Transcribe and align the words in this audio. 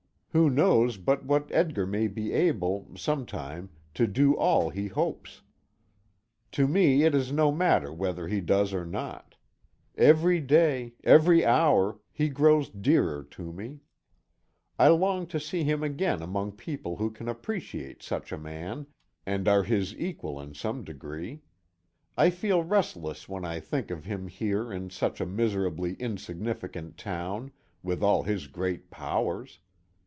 Who 0.33 0.49
knows 0.49 0.95
but 0.95 1.25
what 1.25 1.51
Edgar 1.51 1.85
may 1.85 2.07
be 2.07 2.31
able, 2.31 2.87
some 2.95 3.25
time, 3.25 3.69
to 3.93 4.07
do 4.07 4.33
all 4.33 4.69
he 4.69 4.87
hopes! 4.87 5.41
To 6.53 6.69
me 6.69 7.03
it 7.03 7.13
is 7.13 7.33
no 7.33 7.51
matter 7.51 7.91
whether 7.91 8.29
he 8.29 8.39
does 8.39 8.73
or 8.73 8.85
not. 8.85 9.35
Every 9.97 10.39
day 10.39 10.93
every 11.03 11.45
hour 11.45 11.99
he 12.13 12.29
grows 12.29 12.69
dearer 12.69 13.23
to 13.31 13.51
me. 13.51 13.81
I 14.79 14.87
long 14.87 15.27
to 15.27 15.37
see 15.37 15.65
him 15.65 15.83
again 15.83 16.21
among 16.21 16.53
people 16.53 16.95
who 16.95 17.11
can 17.11 17.27
appreciate 17.27 18.01
such 18.01 18.31
a 18.31 18.37
man, 18.37 18.87
and 19.25 19.49
are 19.49 19.63
his 19.63 19.93
equals 19.99 20.43
in 20.45 20.53
some 20.53 20.85
degree. 20.85 21.41
I 22.15 22.29
feel 22.29 22.63
restless 22.63 23.27
when 23.27 23.43
I 23.43 23.59
think 23.59 23.91
of 23.91 24.05
him 24.05 24.29
here 24.29 24.71
in 24.71 24.91
such 24.91 25.19
a 25.19 25.25
miserably 25.25 25.95
insignificant 25.95 26.95
town, 26.95 27.51
with 27.83 28.01
all 28.01 28.23
his 28.23 28.47
great 28.47 28.89
powers. 28.89 29.59